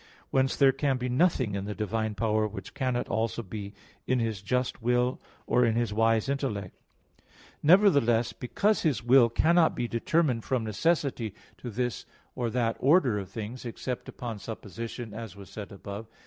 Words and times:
Whence, 0.31 0.55
there 0.55 0.71
can 0.71 0.97
be 0.97 1.09
nothing 1.09 1.53
in 1.53 1.65
the 1.65 1.75
divine 1.75 2.15
power 2.15 2.47
which 2.47 2.73
cannot 2.73 3.07
also 3.07 3.43
be 3.43 3.75
in 4.07 4.17
His 4.17 4.41
just 4.41 4.81
will 4.81 5.19
or 5.45 5.63
in 5.63 5.75
His 5.75 5.93
wise 5.93 6.27
intellect. 6.27 6.75
Nevertheless, 7.61 8.33
because 8.33 8.81
His 8.81 9.03
will 9.03 9.29
cannot 9.29 9.75
be 9.75 9.87
determined 9.87 10.43
from 10.43 10.63
necessity 10.63 11.35
to 11.59 11.69
this 11.69 12.07
or 12.33 12.49
that 12.49 12.77
order 12.79 13.19
of 13.19 13.29
things, 13.29 13.63
except 13.63 14.09
upon 14.09 14.39
supposition, 14.39 15.13
as 15.13 15.35
was 15.35 15.51
said 15.51 15.71
above 15.71 16.07
(Q. 16.07 16.13